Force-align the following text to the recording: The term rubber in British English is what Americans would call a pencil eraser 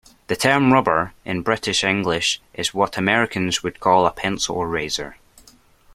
The 0.29 0.35
term 0.35 0.73
rubber 0.73 1.13
in 1.25 1.43
British 1.43 1.83
English 1.83 2.41
is 2.55 2.73
what 2.73 2.97
Americans 2.97 3.61
would 3.61 3.79
call 3.79 4.07
a 4.07 4.11
pencil 4.11 4.59
eraser 4.63 5.15